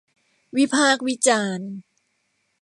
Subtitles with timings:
[0.57, 1.69] วิพากษ์วิจารณ์